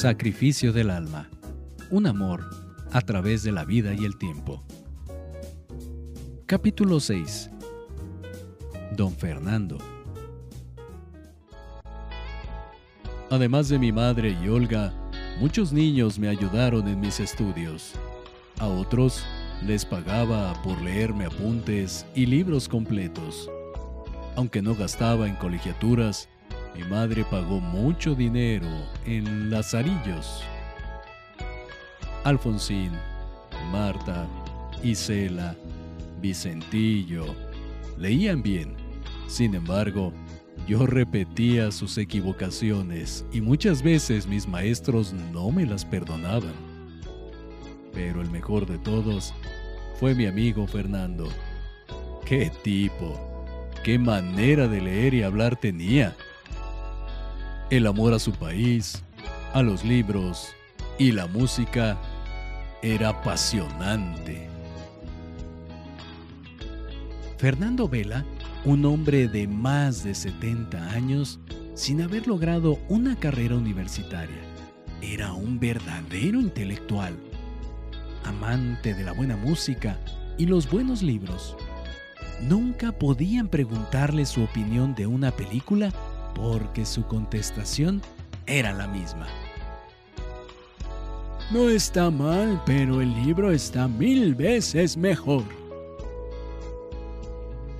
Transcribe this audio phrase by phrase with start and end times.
[0.00, 1.28] Sacrificio del alma.
[1.90, 2.48] Un amor
[2.90, 4.64] a través de la vida y el tiempo.
[6.46, 7.50] Capítulo 6.
[8.96, 9.76] Don Fernando.
[13.28, 14.90] Además de mi madre y Olga,
[15.38, 17.92] muchos niños me ayudaron en mis estudios.
[18.58, 19.22] A otros
[19.66, 23.50] les pagaba por leerme apuntes y libros completos.
[24.34, 26.30] Aunque no gastaba en colegiaturas,
[26.76, 28.68] mi madre pagó mucho dinero
[29.04, 30.42] en lazarillos.
[32.24, 32.92] Alfonsín,
[33.72, 34.26] Marta,
[34.82, 35.56] Isela,
[36.20, 37.34] Vicentillo
[37.98, 38.74] leían bien.
[39.26, 40.12] Sin embargo,
[40.66, 46.54] yo repetía sus equivocaciones y muchas veces mis maestros no me las perdonaban.
[47.92, 49.34] Pero el mejor de todos
[49.98, 51.28] fue mi amigo Fernando.
[52.24, 53.18] ¡Qué tipo!
[53.82, 56.16] ¡Qué manera de leer y hablar tenía!
[57.70, 59.04] El amor a su país,
[59.54, 60.48] a los libros
[60.98, 61.96] y la música
[62.82, 64.48] era apasionante.
[67.38, 68.24] Fernando Vela,
[68.64, 71.38] un hombre de más de 70 años,
[71.74, 74.42] sin haber logrado una carrera universitaria,
[75.00, 77.16] era un verdadero intelectual,
[78.24, 79.96] amante de la buena música
[80.36, 81.56] y los buenos libros.
[82.42, 85.92] Nunca podían preguntarle su opinión de una película
[86.34, 88.02] porque su contestación
[88.46, 89.26] era la misma.
[91.50, 95.42] No está mal, pero el libro está mil veces mejor.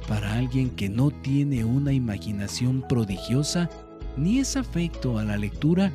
[0.08, 3.70] Para alguien que no tiene una imaginación prodigiosa
[4.16, 5.92] ni es afecto a la lectura,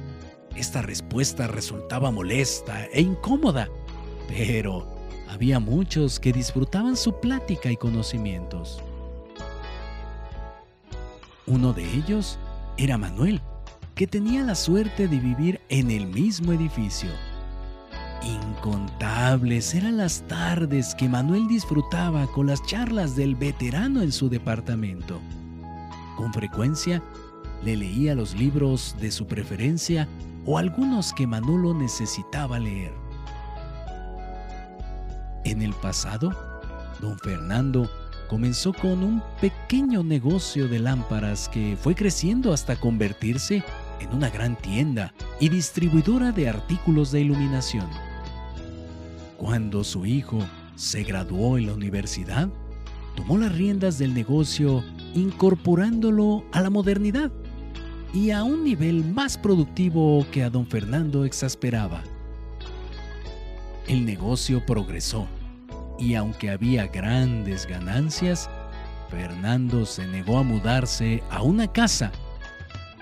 [0.55, 3.67] esta respuesta resultaba molesta e incómoda,
[4.29, 4.87] pero
[5.27, 8.81] había muchos que disfrutaban su plática y conocimientos.
[11.45, 12.39] Uno de ellos
[12.77, 13.41] era Manuel,
[13.95, 17.09] que tenía la suerte de vivir en el mismo edificio.
[18.23, 25.22] Incontables eran las tardes que Manuel disfrutaba con las charlas del veterano en su departamento.
[26.17, 27.01] Con frecuencia
[27.63, 30.07] le leía los libros de su preferencia
[30.45, 32.94] o algunos que Manolo necesitaba leer.
[35.44, 36.31] En el pasado,
[37.01, 37.89] don Fernando
[38.28, 43.63] comenzó con un pequeño negocio de lámparas que fue creciendo hasta convertirse
[44.00, 47.88] en una gran tienda y distribuidora de artículos de iluminación.
[49.38, 50.40] Cuando su hijo
[50.75, 52.50] se graduó en la universidad,
[53.16, 57.31] tomó las riendas del negocio incorporándolo a la modernidad
[58.13, 62.02] y a un nivel más productivo que a don Fernando exasperaba.
[63.88, 65.28] El negocio progresó
[65.97, 68.50] y aunque había grandes ganancias,
[69.09, 72.11] Fernando se negó a mudarse a una casa,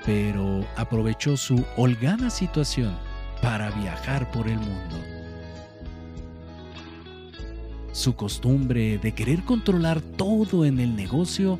[0.05, 2.95] pero aprovechó su holgada situación
[3.41, 4.97] para viajar por el mundo.
[7.91, 11.59] Su costumbre de querer controlar todo en el negocio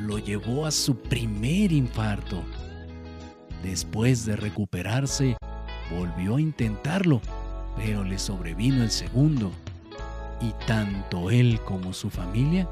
[0.00, 2.42] lo llevó a su primer infarto.
[3.62, 5.36] Después de recuperarse,
[5.90, 7.20] volvió a intentarlo,
[7.76, 9.52] pero le sobrevino el segundo
[10.40, 12.68] y tanto él como su familia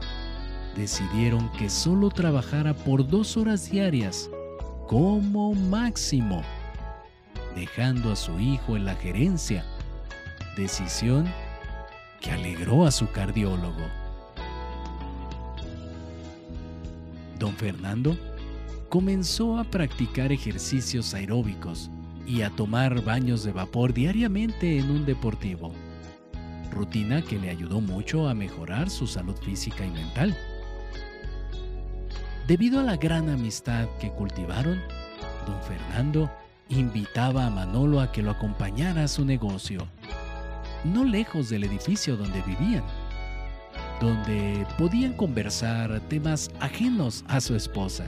[0.77, 4.31] decidieron que solo trabajara por dos horas diarias
[4.87, 6.43] como máximo,
[7.55, 9.65] dejando a su hijo en la gerencia,
[10.57, 11.27] decisión
[12.21, 13.83] que alegró a su cardiólogo.
[17.39, 18.17] Don Fernando
[18.89, 21.91] comenzó a practicar ejercicios aeróbicos
[22.27, 25.73] y a tomar baños de vapor diariamente en un deportivo
[26.77, 30.37] rutina que le ayudó mucho a mejorar su salud física y mental.
[32.47, 34.81] Debido a la gran amistad que cultivaron,
[35.47, 36.31] don Fernando
[36.69, 39.89] invitaba a Manolo a que lo acompañara a su negocio,
[40.85, 42.85] no lejos del edificio donde vivían,
[44.01, 48.05] donde podían conversar temas ajenos a su esposa.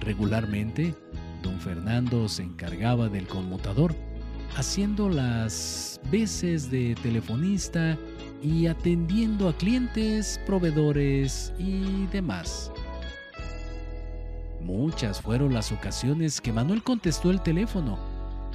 [0.00, 0.94] Regularmente,
[1.42, 3.94] don Fernando se encargaba del conmutador
[4.56, 7.96] haciendo las veces de telefonista
[8.42, 12.70] y atendiendo a clientes, proveedores y demás.
[14.60, 17.98] Muchas fueron las ocasiones que Manuel contestó el teléfono,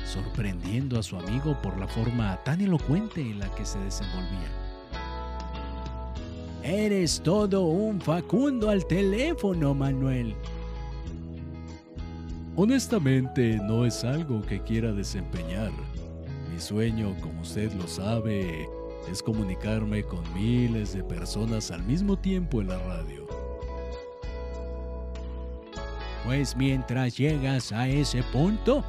[0.05, 4.49] sorprendiendo a su amigo por la forma tan elocuente en la que se desenvolvía.
[6.63, 10.35] Eres todo un Facundo al teléfono, Manuel,
[12.55, 15.71] Honestamente, no es algo que quiera desempeñar.
[16.51, 18.69] Mi sueño, como usted lo sabe,
[19.11, 23.25] es comunicarme con miles de personas al mismo tiempo en la radio.
[26.25, 28.83] Pues mientras llegas a ese punto,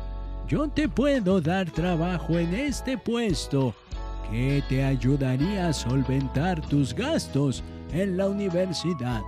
[0.47, 3.75] yo te puedo dar trabajo en este puesto
[4.31, 9.23] que te ayudaría a solventar tus gastos en la universidad.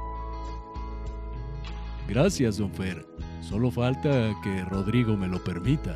[2.06, 3.04] Gracias, don Fer.
[3.40, 5.94] Solo falta que Rodrigo me lo permita.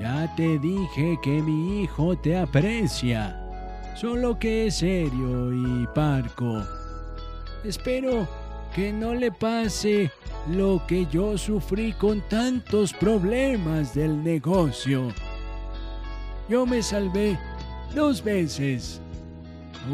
[0.00, 3.38] Ya te dije que mi hijo te aprecia,
[3.96, 6.62] solo que es serio y parco.
[7.64, 8.26] Espero
[8.74, 10.10] que no le pase
[10.48, 15.08] lo que yo sufrí con tantos problemas del negocio.
[16.48, 17.38] Yo me salvé
[17.94, 19.02] dos veces.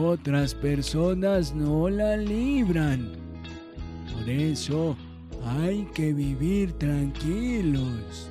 [0.00, 3.25] Otras personas no la libran.
[4.26, 4.96] Por eso
[5.44, 8.28] hay que vivir tranquilos.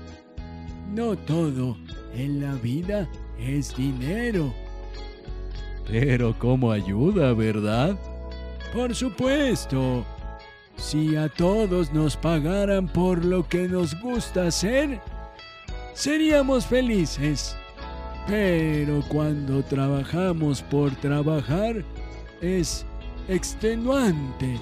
[0.94, 1.77] No todo
[2.13, 3.09] en la vida
[3.39, 4.53] es dinero.
[5.88, 7.97] Pero ¿cómo ayuda, verdad?
[8.74, 10.06] Por supuesto.
[10.75, 15.00] Si a todos nos pagaran por lo que nos gusta hacer,
[15.94, 17.56] seríamos felices.
[18.27, 21.86] Pero cuando trabajamos por trabajar,
[22.42, 22.86] es
[23.30, 24.59] extenuante.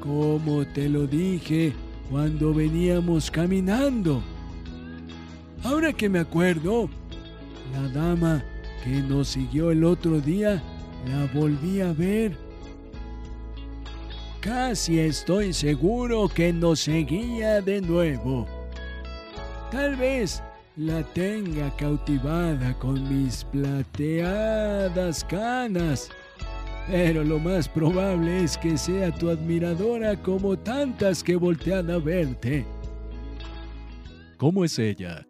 [0.00, 1.74] Como te lo dije
[2.10, 4.22] cuando veníamos caminando.
[5.64, 6.88] Ahora que me acuerdo,
[7.72, 8.44] la dama
[8.84, 10.62] que nos siguió el otro día,
[11.06, 12.36] la volví a ver.
[14.40, 18.46] Casi estoy seguro que nos seguía de nuevo.
[19.70, 20.42] Tal vez
[20.76, 26.08] la tenga cautivada con mis plateadas canas.
[26.90, 32.64] Pero lo más probable es que sea tu admiradora como tantas que voltean a verte.
[34.38, 35.26] ¿Cómo es ella?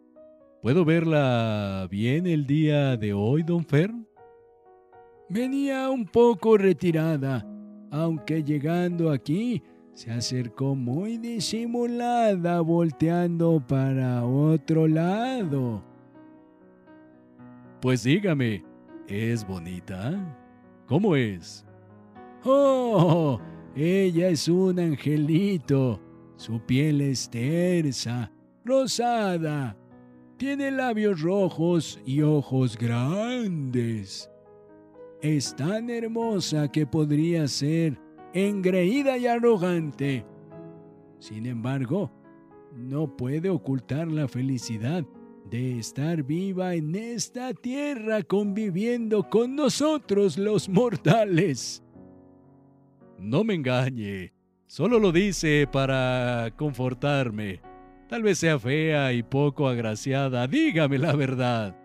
[0.61, 3.91] ¿Puedo verla bien el día de hoy, don Fer?
[5.27, 7.45] Venía un poco retirada,
[7.91, 9.61] aunque llegando aquí
[9.93, 15.83] se acercó muy disimulada volteando para otro lado.
[17.81, 18.63] Pues dígame,
[19.07, 20.38] ¿es bonita?
[20.89, 21.63] ¿Cómo es?
[22.43, 23.39] Oh,
[23.75, 26.01] ella es un angelito.
[26.35, 28.31] Su piel es tersa,
[28.65, 29.77] rosada,
[30.37, 34.31] tiene labios rojos y ojos grandes.
[35.21, 37.99] Es tan hermosa que podría ser
[38.33, 40.25] engreída y arrogante.
[41.19, 42.09] Sin embargo,
[42.73, 45.05] no puede ocultar la felicidad
[45.45, 51.83] de estar viva en esta tierra conviviendo con nosotros los mortales.
[53.17, 54.33] No me engañe,
[54.67, 57.61] solo lo dice para confortarme.
[58.07, 60.47] Tal vez sea fea y poco agraciada.
[60.47, 61.75] Dígame la verdad.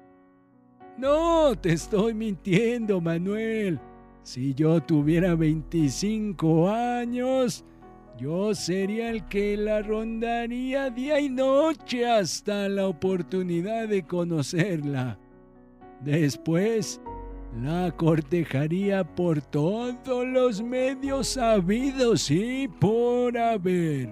[0.97, 3.81] No, te estoy mintiendo, Manuel.
[4.23, 7.65] Si yo tuviera 25 años,
[8.17, 15.19] yo sería el que la rondaría día y noche hasta la oportunidad de conocerla.
[16.01, 17.01] Después,
[17.61, 24.11] la cortejaría por todos los medios sabidos y por haber.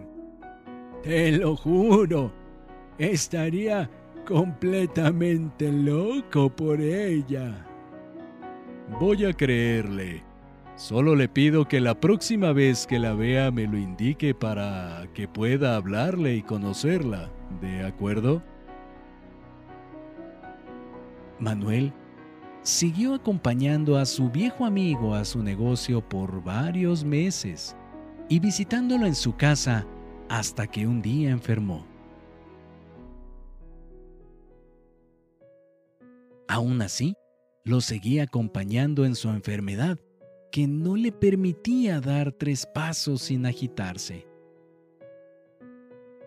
[1.03, 2.33] Te lo juro,
[2.99, 3.91] estaría
[4.27, 7.67] completamente loco por ella.
[9.01, 10.32] Voy a creerle.
[10.77, 15.29] Solo le pido que la próxima vez que la vea me lo indique para que
[15.29, 17.31] pueda hablarle y conocerla.
[17.61, 18.43] ¿De acuerdo?
[21.39, 21.93] Manuel
[22.63, 27.77] siguió acompañando a su viejo amigo a su negocio por varios meses
[28.29, 29.87] y visitándolo en su casa
[30.29, 31.85] hasta que un día enfermó.
[36.49, 37.15] Aún así,
[37.65, 39.99] lo seguía acompañando en su enfermedad,
[40.53, 44.29] que no le permitía dar tres pasos sin agitarse.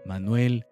[0.03, 0.65] Manuel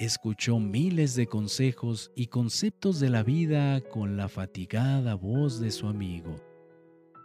[0.00, 5.86] escuchó miles de consejos y conceptos de la vida con la fatigada voz de su
[5.86, 6.34] amigo,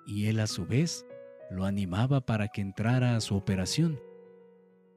[0.06, 1.06] y él a su vez
[1.50, 4.00] lo animaba para que entrara a su operación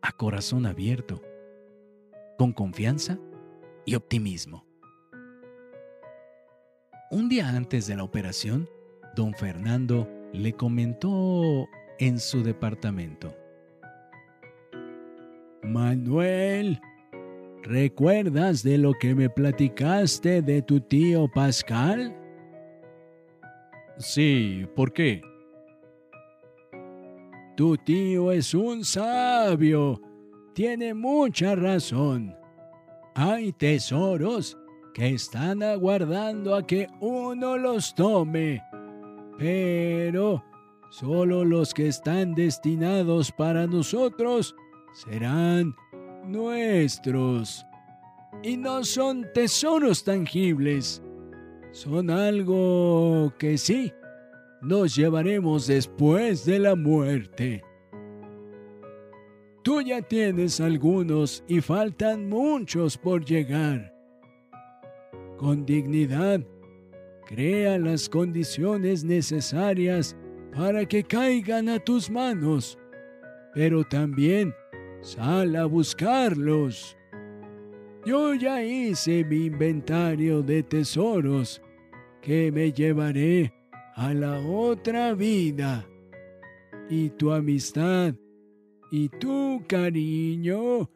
[0.02, 1.22] a corazón abierto,
[2.36, 3.18] con confianza
[3.86, 4.66] y optimismo.
[7.10, 8.68] Un día antes de la operación,
[9.16, 13.34] don Fernando le comentó en su departamento.
[15.62, 16.80] Manuel,
[17.62, 22.14] ¿recuerdas de lo que me platicaste de tu tío Pascal?
[23.96, 25.22] Sí, ¿por qué?
[27.56, 30.00] Tu tío es un sabio.
[30.52, 32.34] Tiene mucha razón.
[33.14, 34.58] Hay tesoros
[34.92, 38.60] que están aguardando a que uno los tome.
[39.38, 40.44] Pero
[40.90, 44.54] solo los que están destinados para nosotros
[44.92, 45.74] serán
[46.26, 47.66] nuestros
[48.42, 51.02] y no son tesoros tangibles.
[51.72, 53.92] Son algo que sí
[54.64, 57.62] nos llevaremos después de la muerte.
[59.62, 63.94] Tú ya tienes algunos y faltan muchos por llegar.
[65.38, 66.40] Con dignidad,
[67.26, 70.16] crea las condiciones necesarias
[70.54, 72.78] para que caigan a tus manos,
[73.54, 74.54] pero también
[75.00, 76.97] sal a buscarlos.
[78.07, 81.62] Yo ya hice mi inventario de tesoros
[82.21, 83.52] que me llevaré
[83.95, 85.87] a la otra vida.
[86.90, 88.14] Y tu amistad
[88.90, 90.90] y tu cariño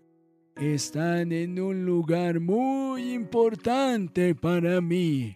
[0.57, 5.35] están en un lugar muy importante para mí.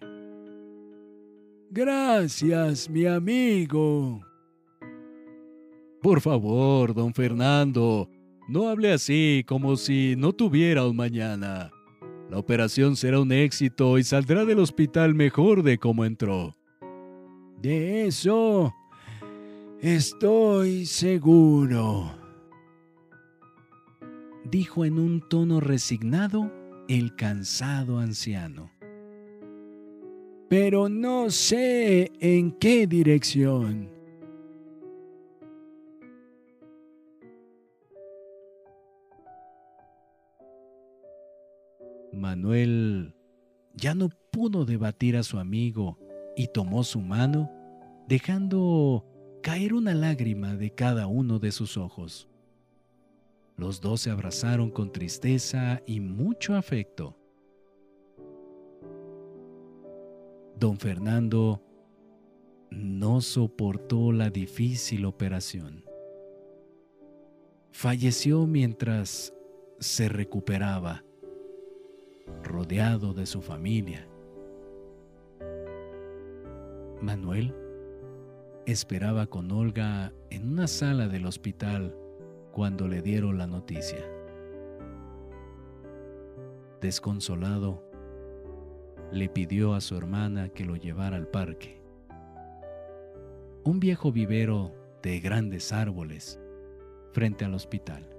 [1.75, 4.21] Gracias, mi amigo.
[6.03, 8.07] Por favor, don Fernando,
[8.47, 11.71] no hable así como si no tuviera un mañana.
[12.29, 16.53] La operación será un éxito y saldrá del hospital mejor de como entró.
[17.59, 18.71] De eso
[19.81, 22.11] estoy seguro,
[24.43, 26.51] dijo en un tono resignado
[26.87, 28.72] el cansado anciano.
[30.49, 33.89] Pero no sé en qué dirección.
[42.11, 43.15] Manuel
[43.73, 45.97] ya no pudo debatir a su amigo
[46.35, 47.51] y tomó su mano,
[48.07, 49.05] dejando
[49.41, 52.29] caer una lágrima de cada uno de sus ojos.
[53.57, 57.17] Los dos se abrazaron con tristeza y mucho afecto.
[60.63, 61.61] Don Fernando
[62.71, 65.83] no soportó la difícil operación.
[67.73, 69.33] Falleció mientras
[69.79, 71.03] se recuperaba
[72.43, 74.07] rodeado de su familia.
[77.01, 77.53] Manuel
[78.65, 81.93] esperaba con Olga en una sala del hospital
[82.53, 83.99] cuando le dieron la noticia.
[86.79, 87.83] Desconsolado,
[89.13, 91.79] le pidió a su hermana que lo llevara al parque.
[93.63, 96.39] Un viejo vivero de grandes árboles
[97.11, 98.09] frente al hospital.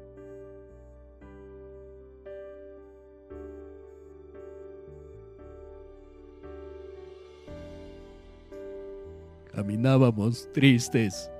[9.52, 11.30] Caminábamos tristes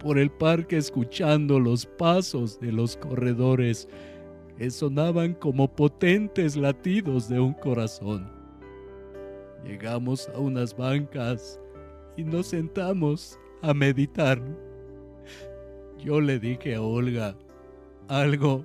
[0.00, 3.88] por el parque escuchando los pasos de los corredores
[4.58, 8.33] que sonaban como potentes latidos de un corazón.
[9.64, 11.60] Llegamos a unas bancas
[12.16, 14.40] y nos sentamos a meditar.
[15.98, 17.36] Yo le dije a Olga
[18.08, 18.64] algo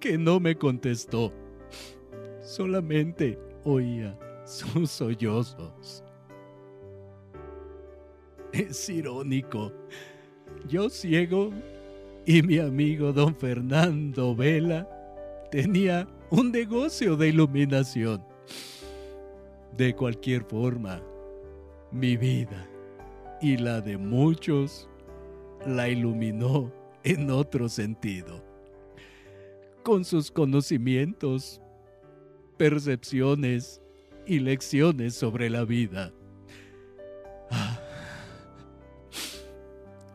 [0.00, 1.32] que no me contestó.
[2.40, 6.02] Solamente oía sus sollozos.
[8.52, 9.72] Es irónico.
[10.68, 11.52] Yo ciego
[12.26, 14.88] y mi amigo don Fernando Vela
[15.50, 18.22] tenía un negocio de iluminación.
[19.80, 21.00] De cualquier forma,
[21.90, 22.68] mi vida
[23.40, 24.90] y la de muchos
[25.66, 26.70] la iluminó
[27.02, 28.44] en otro sentido.
[29.82, 31.62] Con sus conocimientos,
[32.58, 33.80] percepciones
[34.26, 36.12] y lecciones sobre la vida.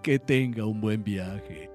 [0.04, 1.75] que tenga un buen viaje.